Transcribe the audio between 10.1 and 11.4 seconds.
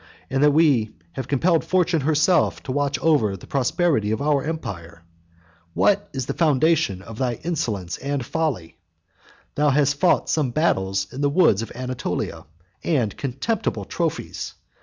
some battles in the